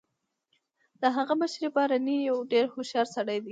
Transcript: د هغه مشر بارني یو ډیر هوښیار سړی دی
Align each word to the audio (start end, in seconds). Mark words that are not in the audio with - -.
د 1.01 1.03
هغه 1.15 1.33
مشر 1.41 1.61
بارني 1.75 2.17
یو 2.29 2.37
ډیر 2.51 2.65
هوښیار 2.73 3.07
سړی 3.15 3.37
دی 3.43 3.49